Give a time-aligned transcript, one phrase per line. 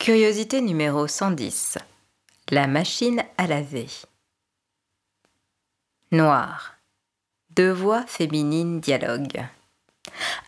[0.00, 1.76] Curiosité numéro 110.
[2.50, 3.86] La machine à laver.
[6.10, 6.76] Noir.
[7.50, 9.44] Deux voix féminines dialoguent.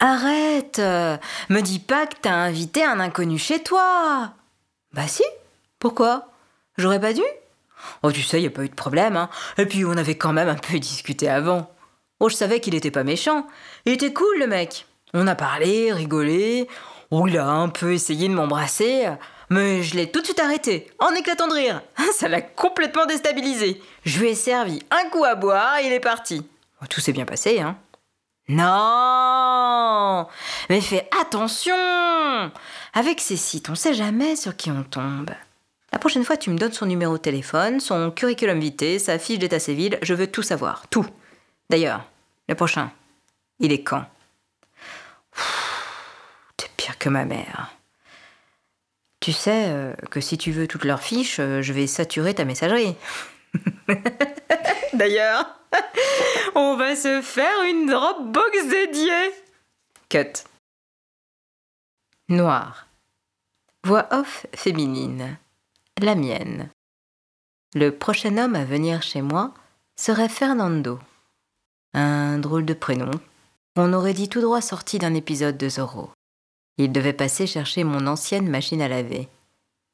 [0.01, 4.33] Arrête Me dis pas que t'as invité un inconnu chez toi
[4.95, 5.23] Bah si
[5.79, 6.31] Pourquoi?
[6.79, 7.23] J'aurais pas dû
[8.03, 9.29] Oh, tu sais, y a pas eu de problème, hein.
[9.59, 11.71] Et puis on avait quand même un peu discuté avant.
[12.21, 13.47] Oh, je savais qu'il était pas méchant.
[13.85, 14.87] Il était cool, le mec.
[15.13, 16.69] On a parlé, rigolé.
[17.11, 19.11] Oh, il a un peu essayé de m'embrasser.
[19.53, 21.83] Mais je l'ai tout de suite arrêté, en éclatant de rire.
[22.15, 23.83] Ça l'a complètement déstabilisé.
[24.03, 26.43] Je lui ai servi un coup à boire et il est parti.
[26.81, 27.77] Oh, tout s'est bien passé, hein.
[28.49, 30.27] Non
[30.71, 31.75] Mais fais attention
[32.95, 35.31] Avec ces sites, on sait jamais sur qui on tombe.
[35.93, 39.39] La prochaine fois, tu me donnes son numéro de téléphone, son curriculum vitae, sa fiche
[39.39, 40.89] d'état civil, je veux tout savoir.
[40.89, 41.07] Tout.
[41.69, 42.05] D'ailleurs,
[42.49, 42.91] le prochain,
[43.61, 44.07] il est quand?
[46.57, 47.71] T'es pire que ma mère.
[49.23, 52.45] Tu sais euh, que si tu veux toutes leurs fiches, euh, je vais saturer ta
[52.45, 52.97] messagerie.
[54.95, 55.61] D'ailleurs,
[56.57, 59.31] on va se faire une Dropbox dédiée.
[60.09, 60.43] Cut.
[62.29, 62.89] Noir.
[63.85, 65.39] Voix off féminine.
[66.01, 66.69] La mienne.
[67.77, 69.55] Le prochain homme à venir chez moi
[69.95, 70.99] serait Fernando.
[71.95, 73.13] Un drôle de prénom.
[73.77, 76.11] On aurait dit tout droit sorti d'un épisode de Zorro.
[76.79, 79.29] Il devait passer chercher mon ancienne machine à laver,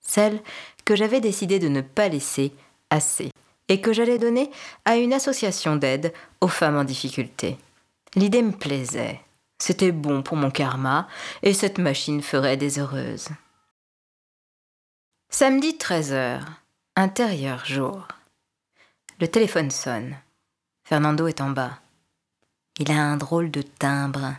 [0.00, 0.40] celle
[0.84, 2.52] que j'avais décidé de ne pas laisser
[2.90, 3.30] assez
[3.68, 4.50] et que j'allais donner
[4.84, 7.58] à une association d'aide aux femmes en difficulté.
[8.14, 9.20] L'idée me plaisait,
[9.58, 11.08] c'était bon pour mon karma
[11.42, 13.28] et cette machine ferait des heureuses.
[15.30, 16.40] Samedi 13h,
[16.96, 18.08] intérieur jour.
[19.20, 20.16] Le téléphone sonne.
[20.84, 21.80] Fernando est en bas.
[22.78, 24.34] Il a un drôle de timbre,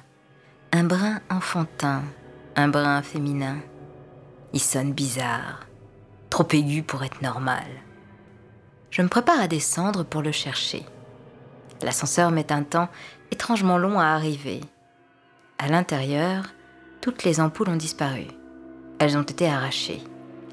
[0.72, 2.04] un brin enfantin,
[2.60, 3.58] un brin féminin.
[4.54, 5.62] Il sonne bizarre,
[6.30, 7.68] trop aigu pour être normal.
[8.92, 10.86] Je me prépare à descendre pour le chercher.
[11.82, 12.90] L'ascenseur met un temps
[13.32, 14.62] étrangement long à arriver.
[15.58, 16.46] À l'intérieur,
[17.02, 18.26] toutes les ampoules ont disparu.
[19.00, 20.02] Elles ont été arrachées.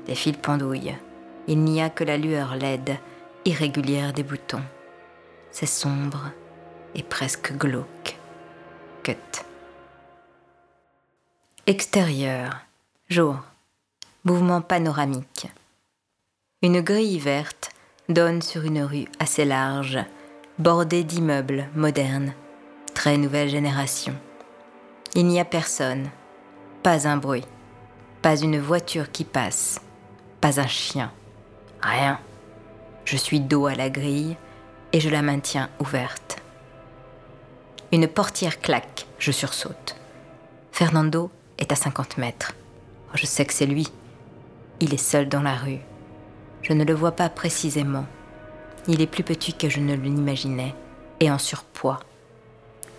[0.06, 0.96] Les fils pendouillent.
[1.48, 2.96] Il n'y a que la lueur laide,
[3.44, 4.62] irrégulière des boutons.
[5.50, 6.30] C'est sombre
[6.94, 8.18] et presque glauque.
[9.02, 9.45] Cut.
[11.68, 12.60] Extérieur.
[13.08, 13.38] Jour.
[14.22, 15.48] Mouvement panoramique.
[16.62, 17.70] Une grille verte
[18.08, 19.98] donne sur une rue assez large,
[20.60, 22.34] bordée d'immeubles modernes,
[22.94, 24.14] très nouvelle génération.
[25.16, 26.08] Il n'y a personne,
[26.84, 27.46] pas un bruit,
[28.22, 29.80] pas une voiture qui passe,
[30.40, 31.10] pas un chien,
[31.82, 32.20] rien.
[33.04, 34.36] Je suis dos à la grille
[34.92, 36.40] et je la maintiens ouverte.
[37.90, 39.96] Une portière claque, je sursaute.
[40.70, 42.52] Fernando est à 50 mètres.
[43.08, 43.88] Oh, je sais que c'est lui.
[44.80, 45.80] Il est seul dans la rue.
[46.62, 48.06] Je ne le vois pas précisément.
[48.88, 50.74] Il est plus petit que je ne l'imaginais
[51.20, 52.00] et en surpoids.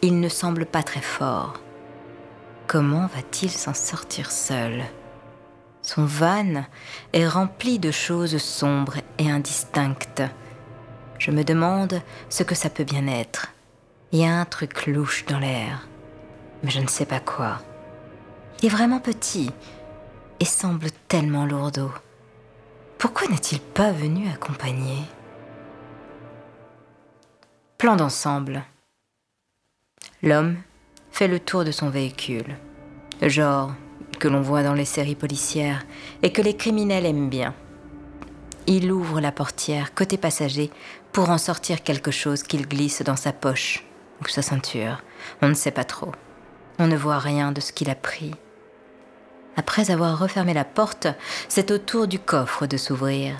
[0.01, 1.59] Il ne semble pas très fort.
[2.67, 4.83] Comment va-t-il s'en sortir seul?
[5.81, 6.65] Son van
[7.13, 10.23] est rempli de choses sombres et indistinctes.
[11.17, 13.53] Je me demande ce que ça peut bien être.
[14.11, 15.87] Il y a un truc louche dans l'air,
[16.63, 17.59] mais je ne sais pas quoi.
[18.63, 19.51] Est vraiment petit
[20.39, 21.91] et semble tellement lourdeau.
[22.97, 24.97] Pourquoi n'est-il pas venu accompagner?
[27.77, 28.63] Plan d'ensemble.
[30.23, 30.57] L'homme
[31.11, 32.57] fait le tour de son véhicule,
[33.21, 33.75] le genre
[34.19, 35.85] que l'on voit dans les séries policières
[36.23, 37.53] et que les criminels aiment bien.
[38.65, 40.71] Il ouvre la portière côté passager
[41.13, 43.83] pour en sortir quelque chose qu'il glisse dans sa poche
[44.19, 45.03] ou sa ceinture.
[45.43, 46.11] On ne sait pas trop.
[46.79, 48.33] On ne voit rien de ce qu'il a pris.
[49.57, 51.07] Après avoir refermé la porte,
[51.49, 53.35] c'est au tour du coffre de s'ouvrir.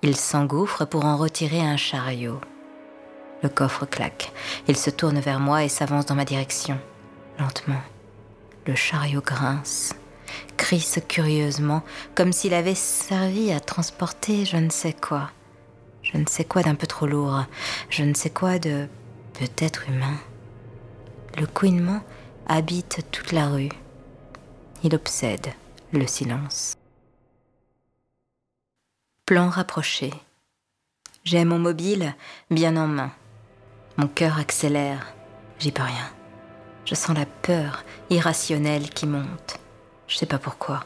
[0.00, 2.40] Il s'engouffre pour en retirer un chariot.
[3.42, 4.32] Le coffre claque.
[4.66, 6.78] Il se tourne vers moi et s'avance dans ma direction.
[7.38, 7.82] Lentement.
[8.66, 9.94] Le chariot grince,
[10.56, 11.82] crisse curieusement,
[12.14, 15.30] comme s'il avait servi à transporter je ne sais quoi.
[16.02, 17.44] Je ne sais quoi d'un peu trop lourd.
[17.90, 18.86] Je ne sais quoi de
[19.34, 20.16] peut-être humain.
[21.38, 22.00] Le couinement
[22.48, 23.68] habite toute la rue.
[24.84, 25.52] Il obsède
[25.92, 26.74] le silence.
[29.26, 30.12] Plan rapproché.
[31.22, 32.14] J'ai mon mobile
[32.50, 33.12] bien en main.
[33.96, 35.14] Mon cœur accélère.
[35.60, 36.10] J'y peux rien.
[36.84, 39.60] Je sens la peur irrationnelle qui monte.
[40.08, 40.84] Je sais pas pourquoi.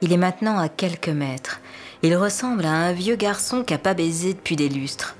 [0.00, 1.60] Il est maintenant à quelques mètres.
[2.02, 5.16] Il ressemble à un vieux garçon qui a pas baisé depuis des lustres.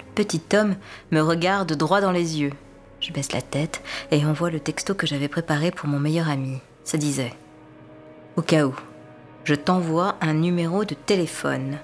[0.00, 0.74] Le petit homme
[1.12, 2.52] me regarde droit dans les yeux.
[2.98, 6.60] Je baisse la tête et envoie le texto que j'avais préparé pour mon meilleur ami.
[6.84, 7.32] Ça disait
[8.36, 8.74] Au cas où,
[9.44, 11.78] Je t'envoie un numéro de téléphone.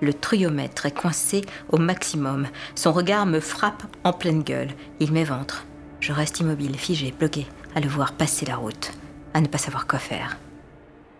[0.00, 2.48] Le triomètre est coincé au maximum.
[2.74, 4.72] Son regard me frappe en pleine gueule.
[5.00, 5.64] Il m'éventre.
[6.00, 8.92] Je reste immobile, figé, bloqué, à le voir passer la route,
[9.32, 10.36] à ne pas savoir quoi faire.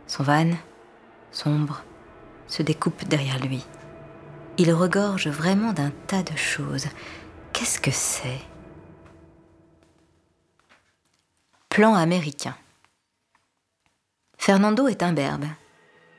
[0.07, 0.51] Son van,
[1.33, 1.83] sombre,
[2.47, 3.65] se découpe derrière lui.
[4.59, 6.87] Il regorge vraiment d'un tas de choses.
[7.53, 8.41] Qu'est-ce que c'est?
[11.71, 12.55] Plan américain.
[14.45, 15.47] Fernando est imberbe.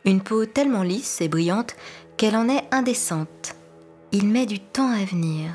[0.04, 1.76] Une peau tellement lisse et brillante
[2.18, 3.54] qu'elle en est indécente.
[4.12, 5.52] Il met du temps à venir,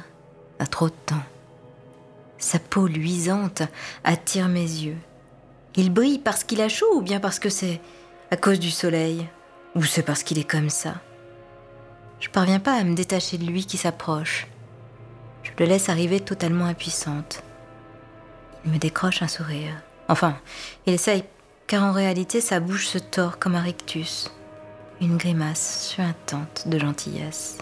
[0.61, 1.25] à trop de temps.
[2.39, 3.65] Sa peau luisante
[4.05, 4.99] attire mes yeux.
[5.75, 7.81] Il brille parce qu'il a chaud ou bien parce que c'est
[8.31, 9.27] à cause du soleil
[9.75, 10.95] Ou c'est parce qu'il est comme ça
[12.21, 14.47] Je parviens pas à me détacher de lui qui s'approche.
[15.43, 17.43] Je le laisse arriver totalement impuissante.
[18.65, 19.75] Il me décroche un sourire.
[20.07, 20.37] Enfin,
[20.87, 21.25] il essaye,
[21.71, 24.29] car en réalité sa bouche se tord comme un rictus
[25.01, 27.59] une grimace suintante de gentillesse.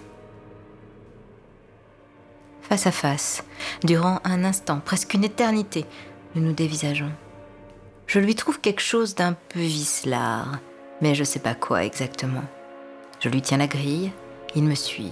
[2.62, 3.44] Face à face,
[3.84, 5.84] durant un instant, presque une éternité,
[6.34, 7.12] nous nous dévisageons.
[8.06, 10.58] Je lui trouve quelque chose d'un peu vicelard,
[11.02, 12.44] mais je ne sais pas quoi exactement.
[13.20, 14.10] Je lui tiens la grille,
[14.54, 15.10] il me suit.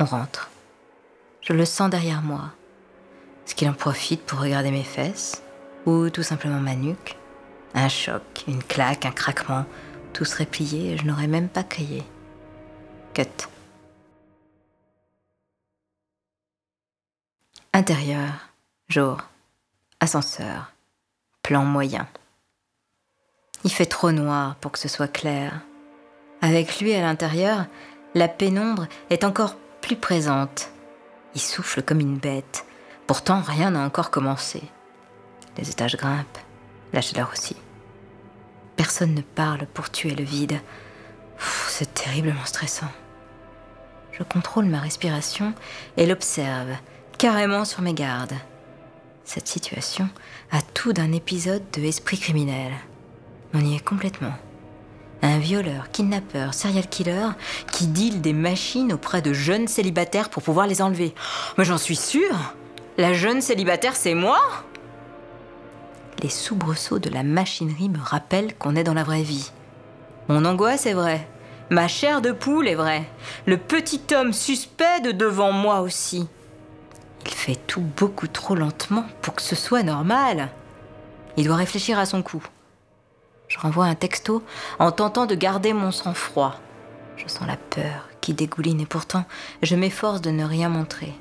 [0.00, 0.50] On rentre.
[1.40, 2.50] Je le sens derrière moi.
[3.46, 5.40] Est-ce qu'il en profite pour regarder mes fesses
[5.86, 7.16] Ou tout simplement ma nuque?
[7.74, 9.64] Un choc, une claque, un craquement,
[10.12, 12.02] tout serait plié et je n'aurais même pas crié.
[13.14, 13.48] Cut.
[17.72, 18.32] Intérieur,
[18.88, 19.18] jour,
[20.00, 20.72] ascenseur,
[21.42, 22.06] plan moyen.
[23.64, 25.60] Il fait trop noir pour que ce soit clair.
[26.42, 27.66] Avec lui à l'intérieur,
[28.14, 30.70] la pénombre est encore plus présente.
[31.34, 32.66] Il souffle comme une bête.
[33.06, 34.62] Pourtant, rien n'a encore commencé.
[35.56, 36.38] Les étages grimpent,
[36.92, 37.56] la chaleur aussi.
[38.76, 40.58] Personne ne parle pour tuer le vide.
[41.68, 42.90] C'est terriblement stressant.
[44.12, 45.54] Je contrôle ma respiration
[45.96, 46.70] et l'observe,
[47.18, 48.34] carrément sur mes gardes.
[49.24, 50.08] Cette situation
[50.50, 52.72] a tout d'un épisode de esprit criminel.
[53.54, 54.34] On y est complètement.
[55.22, 57.28] Un violeur, kidnappeur, serial killer
[57.70, 61.14] qui deal des machines auprès de jeunes célibataires pour pouvoir les enlever.
[61.56, 62.54] Mais j'en suis sûre
[62.98, 64.40] La jeune célibataire, c'est moi?
[66.22, 69.50] Les soubresauts de la machinerie me rappellent qu'on est dans la vraie vie.
[70.28, 71.26] Mon angoisse est vraie.
[71.70, 73.04] Ma chair de poule est vraie.
[73.46, 76.28] Le petit homme suspect de devant moi aussi.
[77.24, 80.50] Il fait tout beaucoup trop lentement pour que ce soit normal.
[81.36, 82.42] Il doit réfléchir à son coup.
[83.48, 84.42] Je renvoie un texto
[84.78, 86.54] en tentant de garder mon sang-froid.
[87.16, 89.24] Je sens la peur qui dégouline et pourtant
[89.62, 91.12] je m'efforce de ne rien montrer.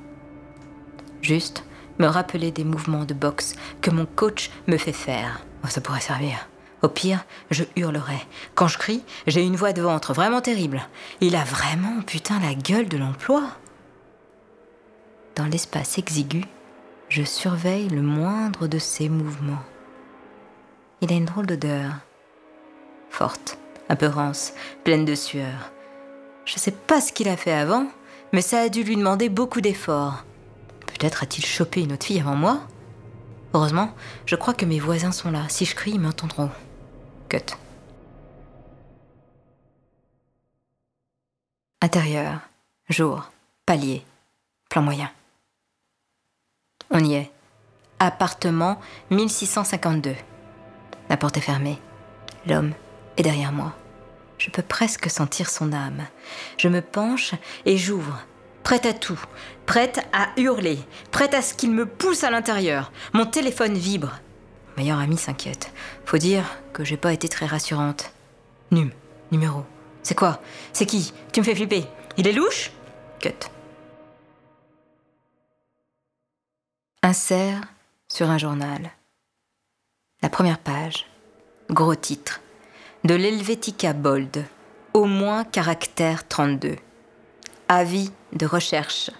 [1.21, 1.63] Juste,
[1.99, 5.41] me rappeler des mouvements de boxe que mon coach me fait faire.
[5.63, 6.47] Oh, ça pourrait servir.
[6.81, 8.19] Au pire, je hurlerai.
[8.55, 10.81] Quand je crie, j'ai une voix de ventre vraiment terrible.
[11.19, 13.43] Il a vraiment, putain, la gueule de l'emploi.
[15.35, 16.43] Dans l'espace exigu,
[17.09, 19.63] je surveille le moindre de ses mouvements.
[21.01, 21.93] Il a une drôle d'odeur.
[23.09, 23.57] Forte,
[23.89, 24.53] un peu rance,
[24.83, 25.71] pleine de sueur.
[26.45, 27.87] Je sais pas ce qu'il a fait avant,
[28.33, 30.23] mais ça a dû lui demander beaucoup d'efforts.
[30.97, 32.61] Peut-être a-t-il chopé une autre fille avant moi
[33.53, 33.93] Heureusement,
[34.25, 35.45] je crois que mes voisins sont là.
[35.49, 36.49] Si je crie, ils m'entendront.
[37.29, 37.55] Cut.
[41.81, 42.39] Intérieur,
[42.89, 43.31] jour,
[43.65, 44.05] palier,
[44.69, 45.11] plan moyen.
[46.91, 47.31] On y est.
[47.99, 48.79] Appartement
[49.09, 50.15] 1652.
[51.09, 51.79] La porte est fermée.
[52.45, 52.73] L'homme
[53.17, 53.73] est derrière moi.
[54.37, 56.05] Je peux presque sentir son âme.
[56.57, 57.33] Je me penche
[57.65, 58.19] et j'ouvre
[58.63, 59.19] prête à tout,
[59.65, 60.79] prête à hurler,
[61.11, 62.91] prête à ce qu'il me pousse à l'intérieur.
[63.13, 64.19] Mon téléphone vibre.
[64.69, 65.71] Mon meilleur ami s'inquiète.
[66.05, 68.13] Faut dire que j'ai pas été très rassurante.
[68.71, 68.91] Num,
[69.31, 69.65] numéro.
[70.03, 70.41] C'est quoi?
[70.73, 71.13] C'est qui?
[71.31, 71.85] Tu me fais flipper.
[72.17, 72.71] Il est louche?
[73.19, 73.29] Cut.
[77.03, 77.61] Insert
[78.07, 78.91] sur un journal.
[80.21, 81.07] La première page.
[81.69, 82.41] Gros titre.
[83.03, 84.45] De l'Helvetica Bold.
[84.93, 86.75] Au moins caractère 32.
[87.73, 89.11] Avis de recherche.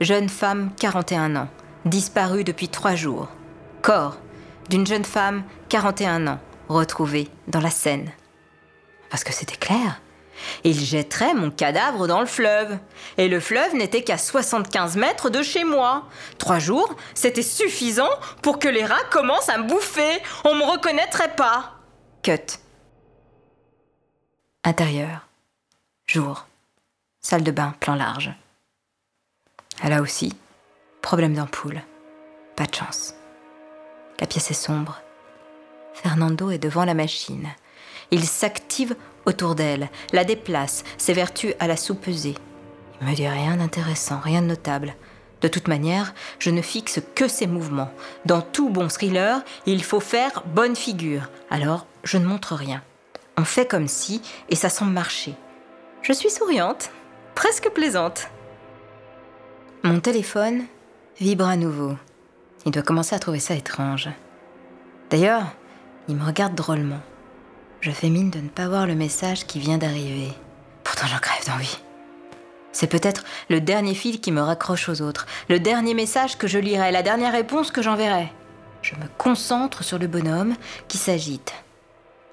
[0.00, 1.48] Jeune femme, 41 ans,
[1.84, 3.28] disparue depuis trois jours.
[3.80, 4.16] Corps
[4.68, 8.10] d'une jeune femme, 41 ans, retrouvée dans la Seine.
[9.08, 10.02] Parce que c'était clair.
[10.64, 12.76] Il jetterait mon cadavre dans le fleuve.
[13.18, 16.08] Et le fleuve n'était qu'à 75 mètres de chez moi.
[16.38, 18.10] Trois jours, c'était suffisant
[18.42, 20.20] pour que les rats commencent à me bouffer.
[20.44, 21.76] On me reconnaîtrait pas.
[22.24, 22.58] Cut.
[24.64, 25.28] Intérieur.
[26.08, 26.46] Jour.
[27.24, 28.34] Salle de bain, plan large.
[29.80, 30.34] A aussi,
[31.02, 31.80] problème d'ampoule.
[32.56, 33.14] Pas de chance.
[34.20, 35.00] La pièce est sombre.
[35.94, 37.48] Fernando est devant la machine.
[38.10, 42.34] Il s'active autour d'elle, la déplace, s'évertue à la sous-peser.
[43.00, 44.94] Il me dit rien d'intéressant, rien de notable.
[45.42, 47.92] De toute manière, je ne fixe que ses mouvements.
[48.26, 51.28] Dans tout bon thriller, il faut faire bonne figure.
[51.50, 52.82] Alors, je ne montre rien.
[53.36, 55.34] On fait comme si, et ça semble marcher.
[56.02, 56.90] Je suis souriante,
[57.34, 58.28] presque plaisante.
[59.82, 60.64] Mon téléphone
[61.20, 61.96] vibre à nouveau.
[62.64, 64.08] Il doit commencer à trouver ça étrange.
[65.10, 65.44] D'ailleurs,
[66.08, 67.00] il me regarde drôlement.
[67.80, 70.32] Je fais mine de ne pas voir le message qui vient d'arriver.
[70.84, 71.78] Pourtant, j'en crève d'envie.
[72.70, 76.58] C'est peut-être le dernier fil qui me raccroche aux autres, le dernier message que je
[76.58, 78.32] lirai, la dernière réponse que j'enverrai.
[78.82, 80.54] Je me concentre sur le bonhomme
[80.88, 81.52] qui s'agite.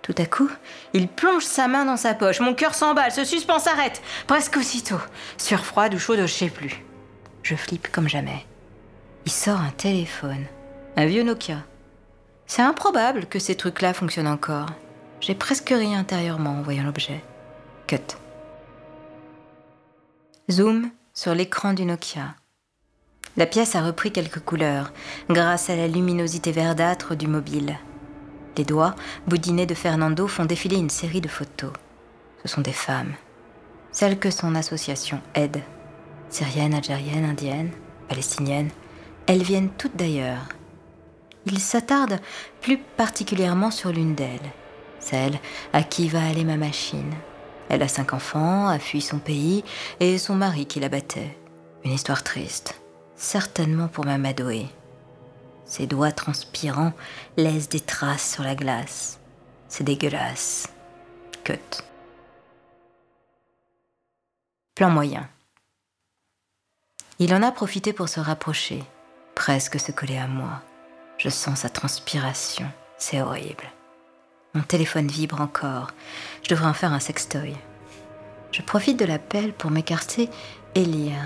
[0.09, 0.49] Tout à coup,
[0.93, 2.39] il plonge sa main dans sa poche.
[2.39, 4.99] Mon cœur s'emballe, ce suspens s'arrête, presque aussitôt.
[5.37, 6.83] Sur froide ou chaude, je sais plus.
[7.43, 8.43] Je flippe comme jamais.
[9.27, 10.45] Il sort un téléphone.
[10.97, 11.57] Un vieux Nokia.
[12.47, 14.71] C'est improbable que ces trucs-là fonctionnent encore.
[15.21, 17.23] J'ai presque ri intérieurement en voyant l'objet.
[17.85, 18.17] Cut.
[20.49, 22.33] Zoom sur l'écran du Nokia.
[23.37, 24.91] La pièce a repris quelques couleurs
[25.29, 27.77] grâce à la luminosité verdâtre du mobile.
[28.57, 28.95] Les doigts
[29.27, 31.71] boudinés de Fernando font défiler une série de photos.
[32.43, 33.13] Ce sont des femmes.
[33.91, 35.61] Celles que son association aide.
[36.29, 37.71] Syriennes, algériennes, indiennes,
[38.07, 38.71] palestiniennes.
[39.27, 40.47] Elles viennent toutes d'ailleurs.
[41.45, 42.19] Il s'attarde
[42.61, 44.51] plus particulièrement sur l'une d'elles
[44.99, 45.39] celle
[45.73, 47.13] à qui va aller ma machine.
[47.69, 49.63] Elle a cinq enfants, a fui son pays,
[49.99, 51.37] et son mari qui la battait.
[51.83, 52.81] Une histoire triste,
[53.15, 54.65] certainement pour ma Madoé.
[55.69, 56.93] Ses doigts transpirants
[57.38, 59.19] laissent des traces sur la glace.
[59.67, 60.67] C'est dégueulasse.
[61.43, 61.83] Cut.
[64.73, 65.29] Plan moyen.
[67.19, 68.83] Il en a profité pour se rapprocher,
[69.35, 70.63] presque se coller à moi.
[71.19, 72.65] Je sens sa transpiration.
[72.97, 73.65] C'est horrible.
[74.55, 75.91] Mon téléphone vibre encore.
[76.41, 77.55] Je devrais en faire un sextoy.
[78.51, 80.31] Je profite de l'appel pour m'écarter
[80.73, 81.21] et lire.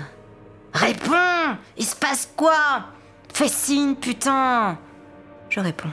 [0.74, 2.84] Réponds Il se passe quoi?
[3.34, 4.78] Fais signe, putain
[5.50, 5.92] Je réponds.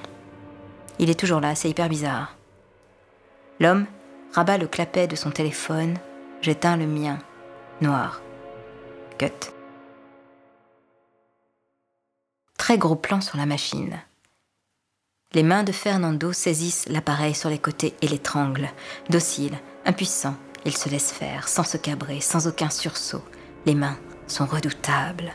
[1.00, 2.38] Il est toujours là, c'est hyper bizarre.
[3.60, 3.88] L'homme
[4.32, 5.98] rabat le clapet de son téléphone,
[6.42, 7.18] j'éteins le mien.
[7.82, 8.22] Noir.
[9.18, 9.50] Cut.
[12.60, 14.00] Très gros plan sur la machine.
[15.34, 18.70] Les mains de Fernando saisissent l'appareil sur les côtés et l'étranglent.
[19.10, 19.58] Docile,
[19.88, 23.24] impuissant, il se laisse faire, sans se cabrer, sans aucun sursaut.
[23.66, 25.34] Les mains sont redoutables.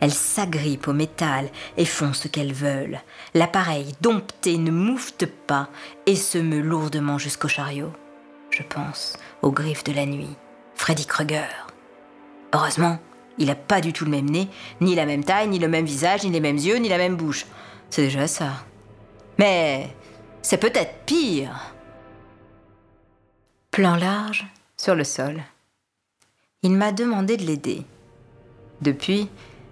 [0.00, 3.00] Elles s'agrippent au métal et font ce qu'elles veulent.
[3.34, 5.68] L'appareil dompté ne moufte pas
[6.06, 7.92] et se meut lourdement jusqu'au chariot.
[8.50, 10.36] Je pense aux griffes de la nuit.
[10.74, 11.66] Freddy Krueger.
[12.54, 12.98] Heureusement,
[13.38, 14.48] il n'a pas du tout le même nez,
[14.80, 17.16] ni la même taille, ni le même visage, ni les mêmes yeux, ni la même
[17.16, 17.46] bouche.
[17.90, 18.64] C'est déjà ça.
[19.38, 19.88] Mais
[20.42, 21.74] c'est peut-être pire.
[23.70, 25.42] Plan large sur le sol.
[26.62, 27.82] Il m'a demandé de l'aider.
[28.80, 29.28] Depuis,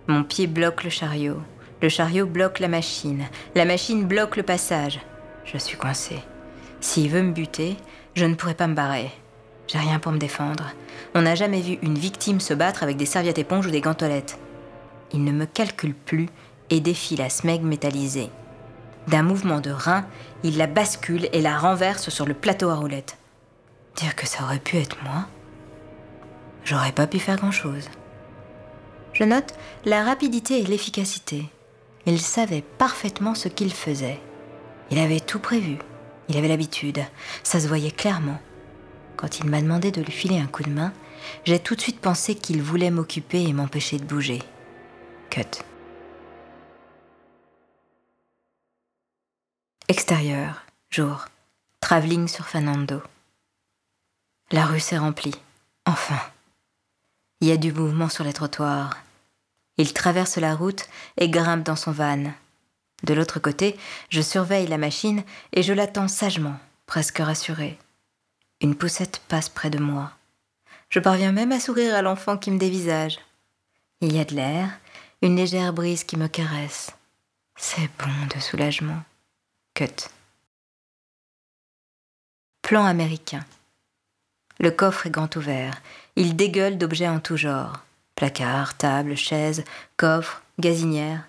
[0.08, 1.38] mon pied bloque le chariot.
[1.82, 3.24] Le chariot bloque la machine.
[3.54, 5.00] La machine bloque le passage.
[5.44, 6.18] Je suis coincé.
[6.80, 7.76] S'il veut me buter,
[8.14, 9.10] je ne pourrai pas me barrer.
[9.66, 10.70] J'ai rien pour me défendre.
[11.14, 14.38] On n'a jamais vu une victime se battre avec des serviettes éponges ou des gantolettes.
[15.12, 16.28] Il ne me calcule plus
[16.70, 18.30] et défie la smeg métallisée.
[19.08, 20.06] D'un mouvement de rein,
[20.44, 23.18] il la bascule et la renverse sur le plateau à roulettes.
[23.96, 25.26] Dire que ça aurait pu être moi?
[26.64, 27.88] J'aurais pas pu faire grand-chose.
[29.18, 29.54] Je note
[29.86, 31.46] la rapidité et l'efficacité.
[32.04, 34.20] Il savait parfaitement ce qu'il faisait.
[34.90, 35.78] Il avait tout prévu.
[36.28, 37.00] Il avait l'habitude.
[37.42, 38.38] Ça se voyait clairement.
[39.16, 40.92] Quand il m'a demandé de lui filer un coup de main,
[41.46, 44.42] j'ai tout de suite pensé qu'il voulait m'occuper et m'empêcher de bouger.
[45.30, 45.62] Cut.
[49.88, 51.24] Extérieur, jour,
[51.80, 53.00] travelling sur Fernando.
[54.50, 55.40] La rue s'est remplie,
[55.86, 56.20] enfin.
[57.40, 59.05] Il y a du mouvement sur les trottoirs.
[59.78, 62.32] Il traverse la route et grimpe dans son van.
[63.02, 63.76] De l'autre côté,
[64.08, 67.78] je surveille la machine et je l'attends sagement, presque rassuré.
[68.62, 70.12] Une poussette passe près de moi.
[70.88, 73.18] Je parviens même à sourire à l'enfant qui me dévisage.
[74.00, 74.70] Il y a de l'air,
[75.20, 76.92] une légère brise qui me caresse.
[77.56, 79.02] C'est bon de soulagement.
[79.74, 80.08] Cut.
[82.62, 83.44] Plan américain.
[84.58, 85.80] Le coffre est grand ouvert.
[86.16, 87.85] Il dégueule d'objets en tout genre.
[88.16, 89.62] Placards, tables, chaises,
[89.96, 91.28] coffres, gazinières.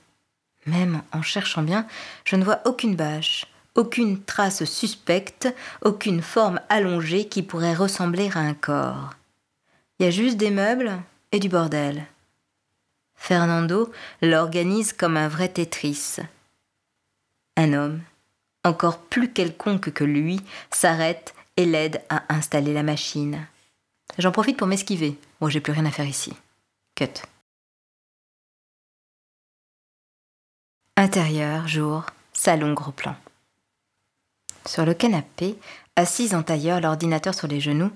[0.65, 1.85] Même en cherchant bien,
[2.25, 5.47] je ne vois aucune bâche, aucune trace suspecte,
[5.83, 9.11] aucune forme allongée qui pourrait ressembler à un corps.
[9.99, 10.91] Il y a juste des meubles
[11.31, 12.05] et du bordel.
[13.15, 13.91] Fernando
[14.21, 16.17] l'organise comme un vrai Tetris.
[17.55, 18.01] Un homme,
[18.63, 20.39] encore plus quelconque que lui,
[20.71, 23.45] s'arrête et l'aide à installer la machine.
[24.17, 25.17] J'en profite pour m'esquiver.
[25.41, 26.33] Bon, j'ai plus rien à faire ici.
[26.97, 27.21] Cut.
[30.95, 33.15] Intérieur, jour, salon gros plan.
[34.65, 35.59] Sur le canapé,
[35.95, 37.91] assise en tailleur, l'ordinateur sur les genoux,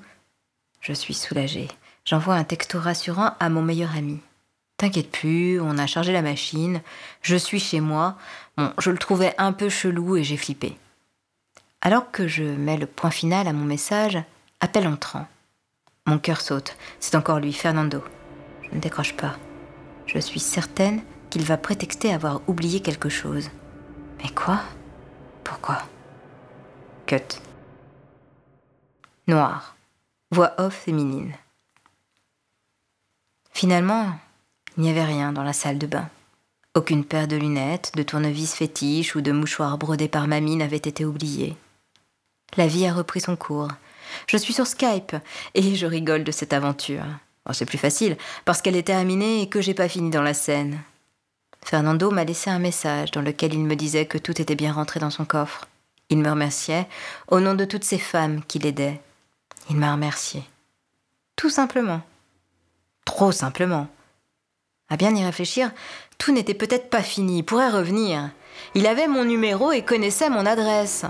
[0.81, 1.67] je suis soulagée.
[2.05, 4.19] J'envoie un texto rassurant à mon meilleur ami.
[4.77, 6.83] T'inquiète plus, on a chargé la machine,
[7.23, 8.19] je suis chez moi.
[8.77, 10.77] Je le trouvais un peu chelou et j'ai flippé.
[11.81, 14.19] Alors que je mets le point final à mon message,
[14.59, 15.27] appel entrant.
[16.05, 16.77] Mon cœur saute.
[16.99, 18.03] C'est encore lui, Fernando.
[18.71, 19.37] Ne décroche pas.
[20.05, 23.49] Je suis certaine qu'il va prétexter avoir oublié quelque chose.
[24.23, 24.61] Mais quoi?
[25.43, 25.83] Pourquoi?
[27.05, 27.41] Cut.
[29.27, 29.75] Noir.
[30.31, 31.33] Voix off féminine.
[33.51, 34.11] Finalement,
[34.77, 36.09] il n'y avait rien dans la salle de bain.
[36.73, 41.03] Aucune paire de lunettes, de tournevis fétiches ou de mouchoirs brodés par mamie n'avait été
[41.03, 41.57] oubliée.
[42.55, 43.67] La vie a repris son cours.
[44.27, 45.15] Je suis sur Skype
[45.53, 47.05] et je rigole de cette aventure.
[47.51, 50.79] C'est plus facile parce qu'elle est terminée et que j'ai pas fini dans la scène.
[51.63, 54.99] Fernando m'a laissé un message dans lequel il me disait que tout était bien rentré
[54.99, 55.67] dans son coffre.
[56.09, 56.87] Il me remerciait
[57.27, 58.99] au nom de toutes ces femmes qui l'aidaient.
[59.69, 60.43] Il m'a remercié.
[61.35, 62.01] Tout simplement.
[63.05, 63.87] Trop simplement.
[64.89, 65.71] À bien y réfléchir,
[66.17, 68.29] tout n'était peut-être pas fini, il pourrait revenir.
[68.75, 71.05] Il avait mon numéro et connaissait mon adresse.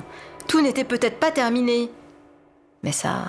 [0.47, 1.89] Tout n'était peut-être pas terminé.
[2.83, 3.25] Mais ça,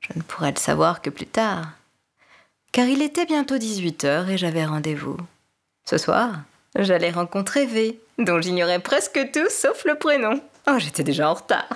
[0.00, 1.66] je ne pourrais le savoir que plus tard.
[2.72, 5.18] Car il était bientôt 18 heures et j'avais rendez-vous.
[5.84, 6.40] Ce soir,
[6.74, 10.40] j'allais rencontrer V, dont j'ignorais presque tout sauf le prénom.
[10.66, 11.68] Oh, j'étais déjà en retard.